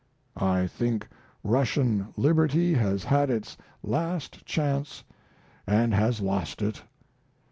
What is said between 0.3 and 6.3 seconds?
I think Russian liberty has had its last chance and has